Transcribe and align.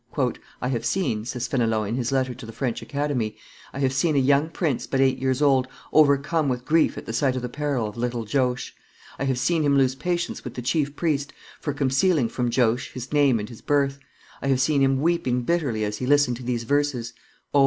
"I 0.63 0.69
have 0.69 0.83
seen," 0.83 1.25
says 1.25 1.47
Fenelon 1.47 1.89
in 1.89 1.95
his 1.95 2.11
letter 2.11 2.33
to 2.33 2.45
the 2.47 2.51
French 2.51 2.81
Academy, 2.81 3.37
"I 3.71 3.77
have 3.81 3.93
seen 3.93 4.15
a 4.15 4.19
young 4.19 4.49
prince, 4.49 4.87
but 4.87 4.99
eight 4.99 5.19
years 5.19 5.43
old, 5.43 5.67
overcome 5.93 6.49
with 6.49 6.65
grief 6.65 6.97
at 6.97 7.13
sight 7.13 7.35
of 7.35 7.43
the 7.43 7.49
peril 7.49 7.85
of 7.85 7.97
little 7.97 8.25
Joash; 8.25 8.73
I 9.19 9.25
have 9.25 9.37
seen 9.37 9.61
him 9.61 9.77
lose 9.77 9.93
patience 9.93 10.43
with 10.43 10.55
the 10.55 10.63
chief 10.63 10.95
priest 10.95 11.33
for 11.59 11.71
concealing 11.71 12.29
from 12.29 12.49
Joash 12.51 12.91
his 12.93 13.13
name 13.13 13.37
and 13.39 13.47
his 13.47 13.61
birth; 13.61 13.99
I 14.41 14.47
have 14.47 14.59
seen 14.59 14.81
him 14.81 15.01
weeping 15.01 15.43
bitterly 15.43 15.83
as 15.85 15.99
he 15.99 16.07
listened 16.07 16.37
to 16.37 16.43
these 16.43 16.63
verses: 16.63 17.13
'O! 17.53 17.59